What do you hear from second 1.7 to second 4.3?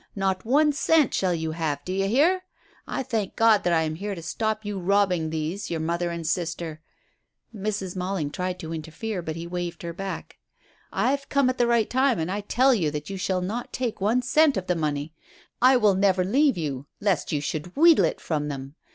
do you hear? I thank God that I am here to